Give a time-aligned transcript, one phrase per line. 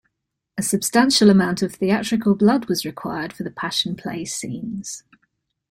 [0.57, 5.03] A substantial amount of theatrical blood was required for the Passion play scenes.